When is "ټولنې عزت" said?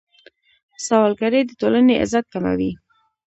1.61-2.25